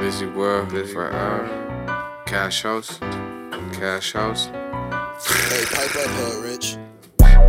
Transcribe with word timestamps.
Busy 0.00 0.24
world, 0.24 0.72
live 0.72 0.90
for 0.90 1.12
uh, 1.12 2.24
cash 2.24 2.62
house, 2.62 2.98
cash 3.74 4.14
house. 4.14 4.46
Hey, 4.46 5.64
pipe 5.70 5.94
up, 5.94 6.08
uh, 6.08 6.40
Rich. 6.40 6.78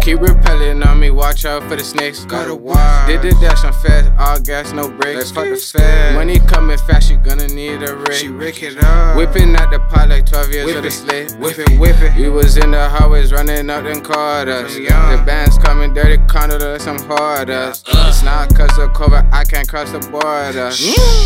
Keep 0.02 0.20
repelling 0.20 0.84
on 0.84 1.00
me, 1.00 1.12
watch 1.12 1.46
out 1.46 1.64
for 1.64 1.78
the 1.78 1.84
snakes. 1.84 2.26
Got 2.26 2.50
a 2.50 2.56
wire. 2.56 3.08
Did 3.08 3.22
the 3.22 3.40
dash 3.40 3.64
on 3.64 3.72
fast, 3.72 4.12
all 4.20 4.38
gas, 4.42 4.74
no 4.74 4.92
brakes. 4.92 5.32
Fuck 5.32 5.46
the 5.46 5.56
fast. 5.56 6.14
Money 6.14 6.40
coming 6.40 6.78
fast, 6.78 7.10
you 7.10 7.18
gonna 7.18 7.48
need 7.48 7.84
a 7.84 7.91
rick 8.30 8.64
it 8.64 8.84
up. 8.84 9.18
Whipping 9.18 9.56
out 9.56 9.72
the 9.72 9.80
pot 9.80 10.10
like 10.10 10.26
12 10.26 10.52
years 10.52 10.76
of 10.76 10.84
the 10.84 10.92
slave. 10.92 11.36
Whip 11.38 11.58
it, 11.58 11.80
whip 11.80 11.96
it. 12.02 12.16
We 12.16 12.30
was 12.30 12.58
in 12.58 12.72
the 12.72 12.90
highways 12.90 13.32
running 13.32 13.70
up 13.70 13.84
them 13.84 14.04
quarters. 14.04 14.76
The 14.76 15.24
band's 15.26 15.58
coming 15.58 15.94
dirty, 15.94 16.18
condo 16.28 16.58
to 16.60 16.80
some 16.80 17.00
hoarders. 17.00 17.84
Uh. 17.88 18.06
It's 18.10 18.24
not 18.24 18.54
cause 18.56 18.78
of 18.78 18.92
COVID, 18.92 19.32
I 19.32 19.44
can't 19.44 19.68
cross 19.68 19.92
the 19.92 20.00
border. 20.00 20.72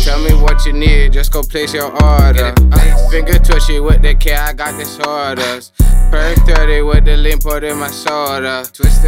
Tell 0.04 0.22
me 0.22 0.34
what 0.42 0.64
you 0.64 0.72
need, 0.72 1.12
just 1.12 1.32
go 1.32 1.42
place 1.42 1.74
your 1.74 1.90
order. 2.02 2.54
Finger 3.10 3.38
twitchy 3.38 3.80
with 3.80 4.02
the 4.02 4.14
K, 4.14 4.34
I 4.34 4.52
got 4.52 4.78
disorders. 4.78 5.72
Perk 6.10 6.38
30 6.46 6.82
with 6.82 7.04
the 7.04 7.15
in 7.64 7.78
my 7.78 7.88
soda. 7.88 8.64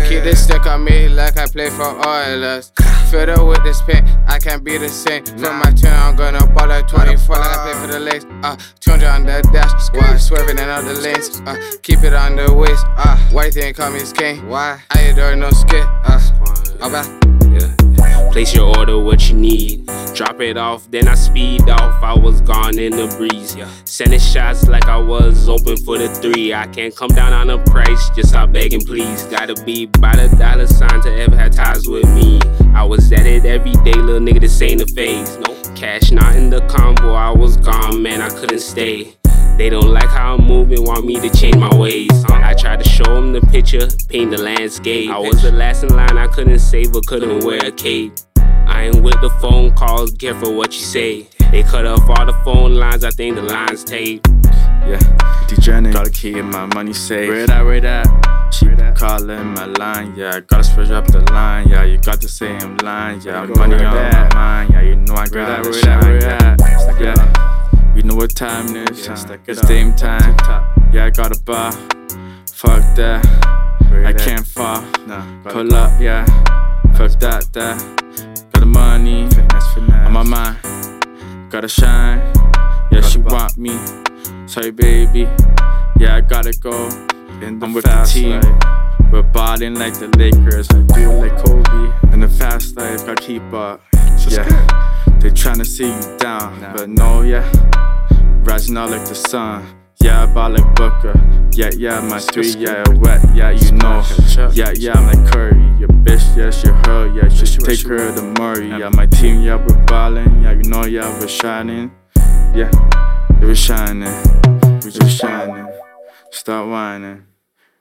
Keep 0.09 0.25
the 0.25 0.35
stick 0.37 0.67
on 0.67 0.85
me 0.85 1.09
like 1.09 1.39
I 1.39 1.47
play 1.47 1.71
for 1.71 2.07
Oilers. 2.07 2.73
Fiddle 3.11 3.49
with 3.49 3.63
this 3.65 3.81
pen, 3.83 4.07
I 4.27 4.39
can't 4.39 4.63
be 4.63 4.77
the 4.77 4.89
same. 4.89 5.25
From 5.25 5.59
my 5.59 5.71
turn, 5.73 5.95
I'm 5.95 6.15
gonna 6.17 6.47
ball 6.47 6.71
at 6.71 6.89
24 6.89 7.37
like 7.37 7.47
I 7.47 7.73
play 7.73 7.81
for 7.81 7.93
the 7.93 8.01
Lakers. 8.01 8.25
Uh, 8.43 8.57
200 8.81 9.07
on 9.07 9.25
the 9.25 9.43
dash, 9.53 9.91
why 9.93 10.17
swerving 10.17 10.59
in 10.59 10.69
other 10.69 10.95
lanes? 10.95 11.41
Uh, 11.47 11.57
keep 11.83 12.03
it 12.03 12.13
on 12.13 12.37
the 12.37 12.53
waist. 12.53 12.85
Uh, 12.97 13.17
why 13.31 13.47
you 13.47 13.53
think 13.53 13.77
call 13.77 13.91
me 13.91 14.01
king? 14.15 14.49
Why? 14.49 14.83
I 14.91 15.01
ain't 15.01 15.19
adore 15.19 15.37
no 15.37 15.51
skit. 15.51 15.85
Uh, 16.05 16.21
alright. 16.83 17.38
Place 18.33 18.55
your 18.55 18.77
order, 18.79 18.99
what 18.99 19.29
you 19.29 19.37
need. 19.37 19.87
Drop 20.15 20.41
it 20.41 20.57
off, 20.57 20.89
then 20.91 21.09
I 21.09 21.15
speed 21.15 21.69
off. 21.69 22.03
I 22.03 22.17
was 22.17 22.41
gone 22.41 22.79
in 22.79 22.93
the 22.93 23.07
breeze. 23.17 23.57
Yeah. 23.57 23.69
Sending 23.85 24.21
shots 24.21 24.69
like 24.69 24.85
I 24.87 24.97
was 24.97 25.49
open 25.49 25.77
for 25.77 25.99
the 25.99 26.09
three. 26.09 26.55
I 26.55 26.67
can't 26.69 26.95
come 26.95 27.09
down 27.09 27.33
on 27.33 27.49
the 27.49 27.59
price, 27.71 28.11
just 28.11 28.31
stop 28.31 28.53
begging, 28.53 28.81
please. 28.81 29.25
Gotta 29.25 29.55
be 29.65 29.87
by 29.87 30.15
the 30.15 30.35
dollar 30.37 30.67
sign 30.67 31.01
to 31.03 31.15
ever 31.17 31.37
have 31.37 31.53
ties 31.53 31.89
with 31.89 32.09
me. 32.15 32.41
I 32.75 32.85
was 32.85 33.11
at 33.13 33.27
it 33.27 33.45
every 33.45 33.73
day, 33.73 33.95
little 33.95 34.21
nigga, 34.21 34.41
this 34.41 34.61
ain't 34.63 34.83
a 34.83 34.87
phase. 34.87 35.37
No 35.39 35.55
cash, 35.75 36.11
not 36.11 36.37
in 36.37 36.51
the 36.51 36.61
convo. 36.69 37.15
I 37.15 37.31
was 37.31 37.57
gone, 37.57 38.03
man, 38.03 38.21
I 38.21 38.29
couldn't 38.29 38.61
stay. 38.61 39.18
They 39.59 39.69
don't 39.69 39.89
like 39.89 40.09
how 40.09 40.37
I'm 40.37 40.47
moving, 40.47 40.85
want 40.85 41.05
me 41.05 41.19
to 41.21 41.29
change 41.37 41.57
my 41.57 41.75
ways. 41.77 42.09
I 42.29 42.55
tried 42.55 42.83
to 42.83 42.89
show 42.89 43.13
them 43.13 43.33
the 43.33 43.41
picture, 43.41 43.89
paint 44.09 44.31
the 44.31 44.39
landscape. 44.39 45.11
I 45.11 45.19
was 45.19 45.43
the 45.43 45.51
last 45.51 45.83
in 45.83 45.89
line, 45.89 46.17
I 46.17 46.29
couldn't 46.29 46.61
save 46.61 46.95
or 46.95 47.01
couldn't 47.03 47.45
wear 47.45 47.67
a 47.67 47.73
cape. 47.73 48.13
I 48.39 48.85
ain't 48.85 49.03
with 49.03 49.21
the 49.21 49.31
phone 49.41 49.75
calls, 49.75 50.13
careful 50.13 50.55
what 50.55 50.73
you 50.75 50.85
say. 50.85 51.27
They 51.51 51.65
cut 51.65 51.87
off 51.87 52.09
all 52.09 52.25
the 52.25 52.35
phone 52.45 52.77
lines, 52.77 53.03
I 53.03 53.11
think 53.11 53.35
the 53.35 53.43
lines 53.43 53.83
tape. 53.83 54.25
Yeah, 54.87 55.01
degenerate. 55.49 55.93
Got 55.93 56.07
a 56.07 56.11
key 56.11 56.39
in 56.39 56.51
my 56.51 56.67
money 56.67 56.93
safe. 56.93 57.29
Where 57.29 57.47
that, 57.47 57.65
where 57.65 57.81
that? 57.81 58.07
She 58.53 58.67
calling 58.99 59.55
my 59.55 59.67
line, 59.67 60.15
yeah. 60.17 60.41
Gotta 60.41 60.65
switch 60.65 60.91
up 60.91 61.07
the 61.07 61.21
line, 61.33 61.69
yeah. 61.69 61.85
You 61.85 61.99
got 61.99 62.21
the 62.21 62.29
same 62.29 62.77
line, 62.79 63.21
yeah. 63.21 63.45
Money 63.45 63.75
on 63.77 63.95
my 63.95 64.35
mind, 64.35 64.73
yeah. 64.73 64.81
You 64.83 64.97
know 64.97 65.15
I 65.15 65.27
got 65.29 65.65
to 65.65 65.73
shine, 65.73 65.83
yeah. 65.83 65.91
Yeah. 65.91 65.98
You 68.41 68.47
know 68.47 68.53
what 68.53 68.67
time 68.67 68.77
yeah, 68.77 69.37
it's 69.49 69.63
game 69.67 69.97
time. 69.97 70.37
Yeah, 70.93 71.07
I 71.07 71.11
got 71.11 71.37
a 71.37 71.43
bar. 71.43 71.73
Fuck 72.53 72.95
that. 72.95 73.27
I 74.07 74.13
can't 74.13 74.47
fall. 74.47 74.81
Pull 75.43 75.75
up, 75.75 76.01
yeah. 76.01 76.25
Fuck 76.95 77.19
that, 77.19 77.49
that. 77.55 77.79
Got 78.53 78.61
the 78.61 78.67
money 78.67 79.25
on 80.05 80.13
my 80.13 80.23
mind. 80.23 81.51
Gotta 81.51 81.67
shine. 81.67 82.21
Yeah, 82.93 83.01
she 83.01 83.19
want 83.19 83.59
me. 83.59 83.77
Sorry, 84.47 84.71
baby. 84.71 85.23
Yeah, 85.99 86.15
I 86.15 86.21
gotta 86.21 86.53
go. 86.53 86.91
I'm 87.43 87.73
with 87.73 87.87
the 87.87 88.05
team. 88.05 88.41
We're 89.11 89.23
balling 89.23 89.75
like 89.75 89.95
the 89.95 90.07
Lakers. 90.17 90.69
I 90.71 90.83
do 90.95 91.11
like 91.13 91.37
Kobe. 91.45 92.13
In 92.13 92.21
the 92.21 92.29
fast 92.29 92.77
life, 92.77 93.05
gotta 93.05 93.21
keep 93.21 93.53
up. 93.53 93.81
Yeah, 94.29 94.47
they 95.19 95.31
tryna 95.31 95.67
see 95.67 95.89
you 95.89 96.19
down, 96.19 96.61
but 96.77 96.89
no, 96.89 97.23
yeah. 97.23 97.98
Rising 98.45 98.77
out 98.77 98.91
like 98.91 99.07
the 99.09 99.15
sun. 99.15 99.75
Yeah, 100.01 100.23
I 100.23 100.27
ball 100.33 100.51
like 100.51 100.75
Booker. 100.75 101.15
Yeah, 101.53 101.71
yeah, 101.77 102.01
my 102.01 102.21
three, 102.21 102.51
yeah, 102.51 102.85
wet. 103.01 103.21
Yeah, 103.35 103.51
you 103.51 103.73
know. 103.73 104.03
Yeah, 104.53 104.73
yeah, 104.77 104.93
I'm 104.93 105.07
like 105.07 105.33
Curry. 105.33 105.59
Your 105.79 105.89
bitch, 105.89 106.37
yeah, 106.37 106.51
she 106.51 106.69
her. 106.69 107.13
Yeah, 107.15 107.29
she 107.29 107.45
take 107.59 107.87
her 107.87 108.15
to 108.15 108.23
Murray. 108.41 108.69
Yeah, 108.69 108.91
my 108.91 109.07
team, 109.07 109.43
yeah, 109.43 109.57
we're 109.57 109.85
balling. 109.85 110.43
Yeah, 110.43 110.53
you 110.53 110.63
know, 110.71 110.85
yeah, 110.85 111.09
we're 111.19 111.29
shining. 111.29 111.91
Yeah, 112.55 112.71
we're 113.41 113.55
shining. 113.55 114.15
We're 114.83 114.91
just 114.91 115.19
shining. 115.19 115.69
Stop 116.31 116.69
whining. 116.69 117.25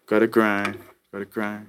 Gotta 0.06 0.28
grind. 0.28 0.80
Gotta 1.12 1.26
grind. 1.26 1.68